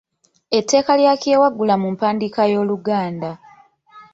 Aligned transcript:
Etteeka 0.57 0.91
lya 0.99 1.13
kyewaggula 1.21 1.75
mu 1.81 1.87
mpandiika 1.93 2.41
y’Oluganda 2.51 3.31